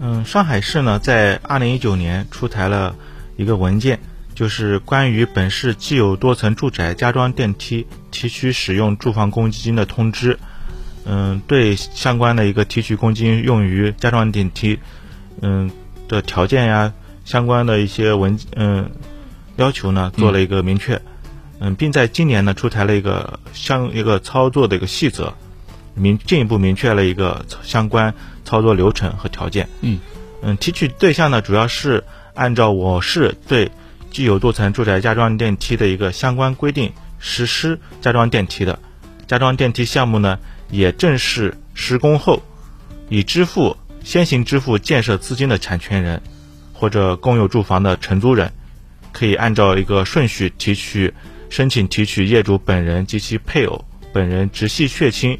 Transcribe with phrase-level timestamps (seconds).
[0.00, 2.94] 嗯，上海市呢，在二零一九年出台了
[3.36, 3.98] 一个文件，
[4.34, 10.38] 就是关于本市既有多层住宅加装电梯提取使用住房公积金的通知。
[11.04, 14.78] 嗯，对相关的一个提取公积金用于加装电梯，
[15.40, 15.70] 嗯
[16.06, 16.92] 的条件呀，
[17.24, 18.90] 相关的一些文嗯
[19.56, 21.00] 要求呢，做了一个明确。
[21.60, 25.34] 嗯，并在今年呢出台了一个相一个操作的一个细则，
[25.94, 28.14] 明进一步明确了一个相关
[28.48, 29.68] 操作流程和条件。
[29.82, 30.00] 嗯
[30.40, 32.02] 嗯，提取对象呢主要是
[32.32, 33.70] 按照我市对
[34.10, 38.78] 既有多层住宅加装电梯的一个相关规定实施加装电梯的，
[39.26, 40.38] 加装电梯项目呢
[40.70, 42.42] 也正式施工后，
[43.10, 46.22] 已支付先行支付建设资金的产权人
[46.72, 48.50] 或者共有住房的承租人，
[49.12, 51.12] 可以按照一个顺序提取。
[51.50, 55.38] 申请提取业主本人及其配偶、本人直系血亲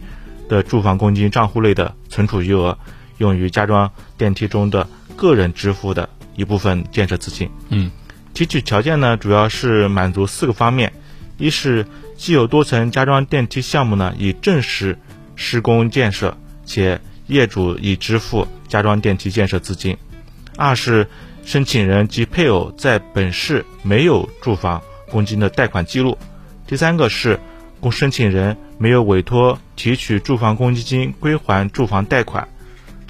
[0.48, 2.78] 的住房公积金账户内的存储余额，
[3.18, 7.50] 用于加装电梯中的个人支付的一部分建设资金。
[7.68, 7.90] 嗯，
[8.34, 10.92] 提取条件呢，主要是满足四个方面：
[11.36, 14.98] 一是既有多层加装电梯项目呢已正式
[15.36, 19.94] 施工建设，且业主已支付加装电梯建设资金；
[20.56, 21.06] 二是
[21.44, 24.82] 申请人及配偶在本市没有住房。
[25.10, 26.18] 公积金的贷款记录，
[26.66, 27.40] 第三个是
[27.80, 32.46] 供申请人没有委托提取住房公积金归还住房贷款，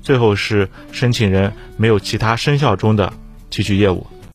[0.09, 3.13] 最后是申请人没有其他生效中的
[3.51, 4.07] 提取业务。